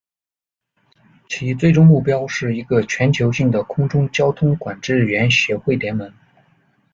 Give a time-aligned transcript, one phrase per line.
[1.29, 6.11] 其最终目标是一个全球性的空中交通管制员协会联盟。